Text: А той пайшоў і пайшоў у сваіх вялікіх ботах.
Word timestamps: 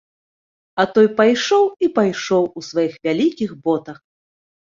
А 0.83 0.85
той 0.93 1.07
пайшоў 1.19 1.65
і 1.87 1.91
пайшоў 1.99 2.43
у 2.61 2.63
сваіх 2.69 2.93
вялікіх 3.05 3.51
ботах. 3.67 3.97